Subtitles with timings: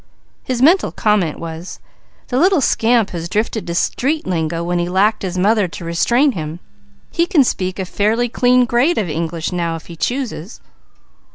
[0.43, 1.79] His mental comment was:
[2.29, 6.31] "The little scamp has drifted to street lingo when he lacked his mother to restrain
[6.31, 6.59] him.
[7.11, 10.59] He can speak a fairly clean grade of English now if he chooses."